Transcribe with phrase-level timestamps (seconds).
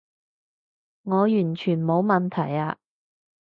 [1.03, 2.79] 我完全冇問題啊